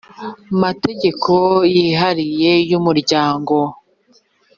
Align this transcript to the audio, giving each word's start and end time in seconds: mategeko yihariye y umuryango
mategeko 0.63 1.33
yihariye 1.75 2.51
y 2.69 2.73
umuryango 2.79 3.55